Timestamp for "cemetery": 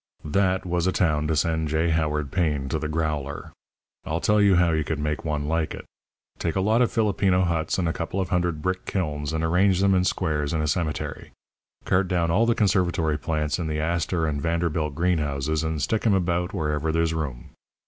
10.67-11.29